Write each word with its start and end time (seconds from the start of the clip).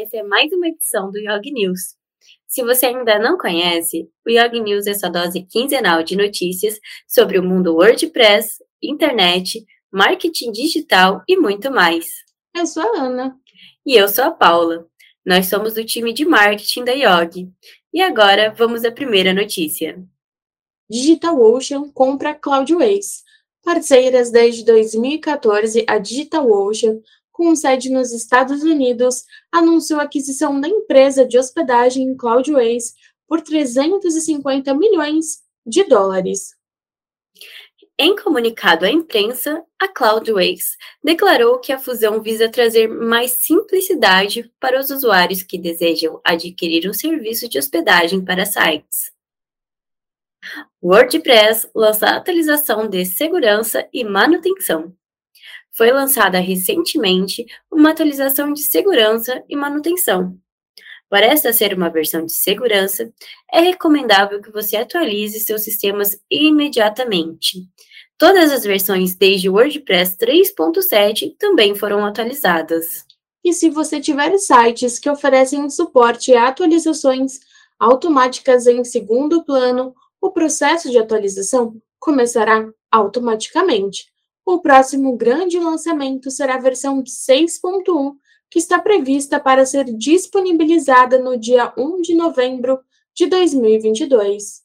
Essa 0.00 0.16
é 0.16 0.22
mais 0.22 0.50
uma 0.50 0.66
edição 0.66 1.10
do 1.10 1.18
Yog 1.18 1.52
News. 1.52 1.94
Se 2.46 2.62
você 2.62 2.86
ainda 2.86 3.18
não 3.18 3.36
conhece, 3.36 4.08
o 4.26 4.30
Yog 4.30 4.58
News 4.58 4.86
é 4.86 4.94
sua 4.94 5.10
dose 5.10 5.42
quinzenal 5.42 6.02
de 6.02 6.16
notícias 6.16 6.80
sobre 7.06 7.38
o 7.38 7.42
mundo 7.42 7.74
WordPress, 7.74 8.64
internet, 8.82 9.62
marketing 9.92 10.52
digital 10.52 11.22
e 11.28 11.36
muito 11.36 11.70
mais. 11.70 12.08
Eu 12.56 12.64
sou 12.64 12.82
a 12.82 13.02
Ana. 13.02 13.36
E 13.84 13.94
eu 13.94 14.08
sou 14.08 14.24
a 14.24 14.30
Paula. 14.30 14.86
Nós 15.22 15.48
somos 15.48 15.74
do 15.74 15.84
time 15.84 16.14
de 16.14 16.24
marketing 16.24 16.84
da 16.84 16.92
Yog. 16.92 17.52
E 17.92 18.00
agora 18.00 18.54
vamos 18.56 18.86
à 18.86 18.90
primeira 18.90 19.34
notícia. 19.34 20.02
DigitalOcean 20.88 21.92
compra 21.92 22.32
Cloudways. 22.32 23.22
Parceiras 23.62 24.30
desde 24.30 24.64
2014, 24.64 25.84
a 25.86 25.98
DigitalOcean 25.98 27.02
com 27.40 27.56
sede 27.56 27.88
nos 27.88 28.12
Estados 28.12 28.62
Unidos, 28.62 29.24
anunciou 29.50 29.98
a 29.98 30.02
aquisição 30.02 30.60
da 30.60 30.68
empresa 30.68 31.24
de 31.24 31.38
hospedagem 31.38 32.14
Cloudways 32.14 32.92
por 33.26 33.40
350 33.40 34.74
milhões 34.74 35.38
de 35.64 35.82
dólares. 35.84 36.54
Em 37.98 38.14
comunicado 38.14 38.84
à 38.84 38.90
imprensa, 38.90 39.64
a 39.80 39.88
Cloudways 39.88 40.76
declarou 41.02 41.58
que 41.60 41.72
a 41.72 41.78
fusão 41.78 42.20
visa 42.20 42.46
trazer 42.46 42.88
mais 42.88 43.30
simplicidade 43.30 44.52
para 44.60 44.78
os 44.78 44.90
usuários 44.90 45.42
que 45.42 45.56
desejam 45.56 46.20
adquirir 46.22 46.90
um 46.90 46.92
serviço 46.92 47.48
de 47.48 47.58
hospedagem 47.58 48.22
para 48.22 48.44
sites. 48.44 49.12
WordPress 50.82 51.70
lança 51.74 52.06
atualização 52.06 52.86
de 52.86 53.06
segurança 53.06 53.88
e 53.90 54.04
manutenção 54.04 54.94
foi 55.72 55.90
lançada 55.90 56.38
recentemente 56.38 57.46
uma 57.70 57.90
atualização 57.90 58.52
de 58.52 58.62
segurança 58.62 59.42
e 59.48 59.56
manutenção. 59.56 60.36
Para 61.08 61.26
esta 61.26 61.52
ser 61.52 61.74
uma 61.74 61.90
versão 61.90 62.24
de 62.24 62.32
segurança, 62.32 63.12
é 63.52 63.60
recomendável 63.60 64.40
que 64.40 64.52
você 64.52 64.76
atualize 64.76 65.40
seus 65.40 65.62
sistemas 65.62 66.16
imediatamente. 66.30 67.68
Todas 68.16 68.52
as 68.52 68.62
versões 68.62 69.16
desde 69.16 69.48
WordPress 69.48 70.16
3.7 70.16 71.34
também 71.38 71.74
foram 71.74 72.04
atualizadas. 72.04 73.04
E 73.42 73.52
se 73.52 73.70
você 73.70 74.00
tiver 74.00 74.36
sites 74.38 74.98
que 74.98 75.10
oferecem 75.10 75.68
suporte 75.68 76.34
a 76.34 76.48
atualizações 76.48 77.40
automáticas 77.78 78.66
em 78.66 78.84
segundo 78.84 79.42
plano, 79.42 79.94
o 80.20 80.30
processo 80.30 80.90
de 80.90 80.98
atualização 80.98 81.80
começará 81.98 82.68
automaticamente. 82.92 84.04
O 84.44 84.60
próximo 84.60 85.16
grande 85.16 85.58
lançamento 85.58 86.30
será 86.30 86.54
a 86.56 86.60
versão 86.60 87.02
6.1, 87.02 88.16
que 88.50 88.58
está 88.58 88.80
prevista 88.80 89.38
para 89.38 89.64
ser 89.64 89.84
disponibilizada 89.84 91.18
no 91.18 91.38
dia 91.38 91.72
1 91.76 92.00
de 92.00 92.14
novembro 92.14 92.80
de 93.14 93.26
2022. 93.26 94.62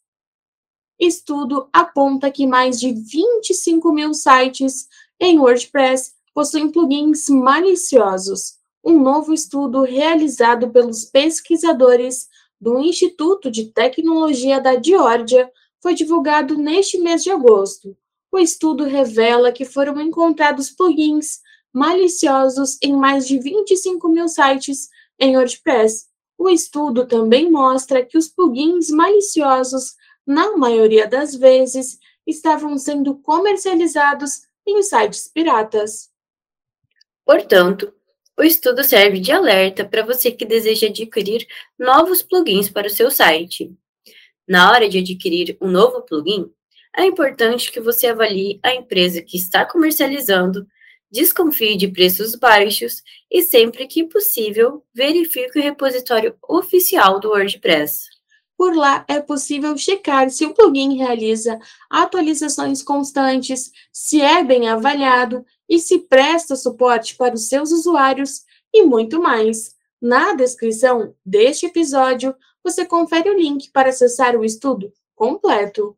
Estudo 1.00 1.70
aponta 1.72 2.32
que 2.32 2.48
mais 2.48 2.80
de 2.80 2.94
25 2.94 3.92
mil 3.92 4.14
sites 4.14 4.88
em 5.20 5.38
WordPress 5.40 6.14
possuem 6.34 6.72
plugins 6.72 7.30
maliciosos. 7.30 8.56
Um 8.84 9.00
novo 9.00 9.34
estudo 9.34 9.84
realizado 9.84 10.72
pelos 10.72 11.06
pesquisadores 11.06 12.28
do 12.60 12.80
Instituto 12.80 13.52
de 13.52 13.66
Tecnologia 13.72 14.60
da 14.60 14.82
Geórgia 14.82 15.52
foi 15.82 15.94
divulgado 15.94 16.58
neste 16.58 16.98
mês 16.98 17.24
de 17.24 17.30
agosto 17.30 17.96
o 18.36 18.40
estudo 18.40 18.84
revela 18.84 19.50
que 19.50 19.64
foram 19.64 20.00
encontrados 20.02 20.70
plugins 20.70 21.40
maliciosos 21.74 22.78
em 22.82 22.92
mais 22.92 23.26
de 23.26 23.40
25 23.40 24.10
mil 24.10 24.28
sites 24.28 24.90
em 25.18 25.38
WordPress. 25.38 26.08
O 26.38 26.50
estudo 26.50 27.08
também 27.08 27.50
mostra 27.50 28.06
que 28.06 28.18
os 28.18 28.28
plugins 28.28 28.90
maliciosos, 28.90 29.96
na 30.28 30.58
maioria 30.58 31.08
das 31.08 31.34
vezes, 31.34 31.98
estavam 32.28 32.78
sendo 32.78 33.16
comercializados 33.20 34.42
em 34.68 34.84
sites 34.84 35.30
piratas. 35.34 36.10
Portanto, 37.26 37.94
o 38.38 38.44
estudo 38.44 38.84
serve 38.84 39.22
de 39.22 39.32
alerta 39.32 39.86
para 39.86 40.04
você 40.04 40.30
que 40.30 40.44
deseja 40.44 40.88
adquirir 40.88 41.48
novos 41.80 42.22
plugins 42.22 42.70
para 42.70 42.88
o 42.88 42.90
seu 42.90 43.10
site. 43.10 43.74
Na 44.46 44.72
hora 44.72 44.90
de 44.90 45.00
adquirir 45.00 45.58
um 45.62 45.72
novo 45.72 46.02
plugin, 46.02 46.52
é 46.98 47.06
importante 47.06 47.72
que 47.72 47.80
você 47.80 48.08
avalie 48.08 48.60
a 48.64 48.74
empresa 48.74 49.22
que 49.22 49.38
está 49.38 49.66
comercializando, 49.66 50.66
desconfie 51.12 51.78
de 51.78 51.88
preços 51.88 52.36
baixos 52.36 53.04
e, 53.30 53.42
sempre 53.42 53.88
que 53.88 54.06
possível, 54.06 54.84
verifique 54.94 55.60
o 55.60 55.62
repositório 55.62 56.36
oficial 56.48 57.20
do 57.20 57.30
WordPress. 57.30 58.06
Por 58.58 58.76
lá 58.76 59.06
é 59.08 59.20
possível 59.20 59.78
checar 59.78 60.30
se 60.30 60.46
o 60.46 60.54
plugin 60.54 60.98
realiza 60.98 61.60
atualizações 61.90 62.82
constantes, 62.82 63.72
se 63.92 64.22
é 64.22 64.44
bem 64.44 64.70
avaliado 64.70 65.46
e 65.68 65.80
se 65.80 66.00
presta 66.00 66.56
suporte 66.56 67.16
para 67.16 67.36
os 67.36 67.50
seus 67.50 67.72
usuários 67.72 68.44
e 68.74 68.84
muito 68.84 69.22
mais. 69.22 69.76
Na 70.02 70.34
descrição 70.34 71.14
deste 71.26 71.66
episódio, 71.66 72.36
você 72.64 72.86
confere 72.86 73.30
o 73.30 73.38
link 73.38 73.72
para 73.72 73.90
acessar 73.90 74.36
o 74.36 74.46
estudo 74.46 74.92
completo. 75.16 75.98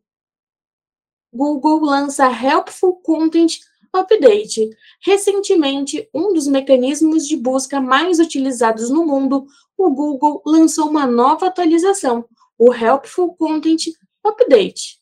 Google 1.32 1.80
lança 1.80 2.26
Helpful 2.26 2.96
Content 3.02 3.58
Update. 3.92 4.68
Recentemente, 5.00 6.08
um 6.12 6.32
dos 6.32 6.46
mecanismos 6.46 7.26
de 7.26 7.36
busca 7.36 7.80
mais 7.80 8.18
utilizados 8.18 8.90
no 8.90 9.06
mundo, 9.06 9.46
o 9.76 9.90
Google 9.90 10.42
lançou 10.44 10.88
uma 10.88 11.06
nova 11.06 11.46
atualização, 11.46 12.24
o 12.58 12.72
Helpful 12.74 13.34
Content 13.36 13.86
Update. 14.24 14.98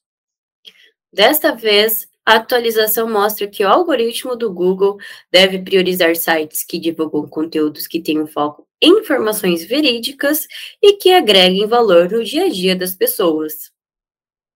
Desta 1.13 1.55
vez, 1.55 2.09
a 2.25 2.35
atualização 2.35 3.09
mostra 3.09 3.47
que 3.47 3.65
o 3.65 3.69
algoritmo 3.69 4.35
do 4.35 4.53
Google 4.53 4.99
deve 5.31 5.61
priorizar 5.61 6.15
sites 6.17 6.65
que 6.65 6.79
divulgam 6.79 7.29
conteúdos 7.29 7.87
que 7.87 8.03
tenham 8.03 8.27
foco 8.27 8.67
em 8.83 8.99
informações 8.99 9.65
verídicas 9.65 10.47
e 10.83 10.95
que 10.95 11.13
agreguem 11.13 11.67
valor 11.67 12.11
no 12.11 12.23
dia 12.23 12.47
a 12.47 12.49
dia 12.49 12.77
das 12.77 12.95
pessoas. 12.95 13.76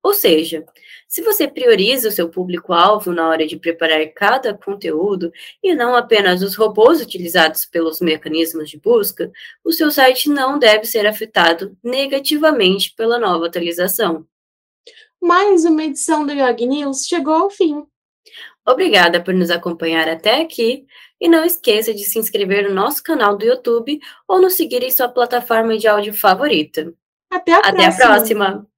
Ou 0.03 0.15
seja, 0.15 0.65
se 1.07 1.23
você 1.23 1.47
prioriza 1.47 2.09
o 2.09 2.13
seu 2.13 2.29
público-alvo 2.29 3.13
na 3.13 3.29
hora 3.29 3.47
de 3.47 3.59
preparar 3.59 4.07
cada 4.15 4.55
conteúdo 4.55 5.31
e 5.63 5.75
não 5.75 5.95
apenas 5.95 6.43
os 6.43 6.55
robôs 6.55 7.01
utilizados 7.01 7.67
pelos 7.67 8.01
mecanismos 8.01 8.71
de 8.71 8.79
busca, 8.79 9.31
o 9.63 9.73
seu 9.73 9.91
site 9.91 10.31
não 10.31 10.59
deve 10.59 10.87
ser 10.87 11.07
afetado 11.07 11.77
negativamente 11.83 12.95
pela 12.95 13.19
nova 13.19 13.47
atualização. 13.47 14.27
Mais 15.21 15.67
uma 15.67 15.85
edição 15.85 16.25
do 16.25 16.33
Yog 16.33 16.67
News 16.67 17.07
chegou 17.07 17.35
ao 17.35 17.51
fim. 17.51 17.85
Obrigada 18.67 19.23
por 19.23 19.35
nos 19.35 19.51
acompanhar 19.51 20.09
até 20.09 20.41
aqui 20.41 20.87
e 21.21 21.29
não 21.29 21.45
esqueça 21.45 21.93
de 21.93 22.05
se 22.05 22.19
inscrever 22.19 22.69
no 22.69 22.75
nosso 22.75 23.03
canal 23.03 23.37
do 23.37 23.45
YouTube 23.45 24.01
ou 24.27 24.41
nos 24.41 24.55
seguir 24.55 24.83
em 24.83 24.91
sua 24.91 25.09
plataforma 25.09 25.77
de 25.77 25.87
áudio 25.87 26.15
favorita. 26.15 26.95
Até 27.31 27.53
a 27.53 27.59
Até 27.59 27.73
próxima. 27.73 28.05
a 28.05 28.07
próxima. 28.07 28.71